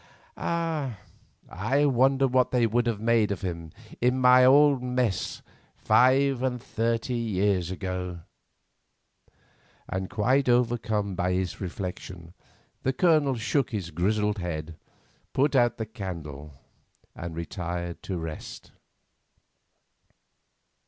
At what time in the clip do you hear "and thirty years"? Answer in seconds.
6.41-7.69